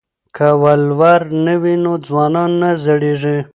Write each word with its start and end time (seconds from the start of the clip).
که 0.35 0.47
ولور 0.61 1.21
نه 1.45 1.55
وي 1.61 1.75
نو 1.83 1.93
ځوان 2.07 2.33
نه 2.61 2.69
زړیږي. 2.83 3.37